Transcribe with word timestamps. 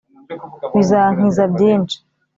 bizankiza 0.75 1.43
byinshi 1.53 1.97